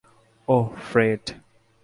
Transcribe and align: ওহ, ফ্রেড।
ওহ, 0.47 0.67
ফ্রেড। 0.89 1.23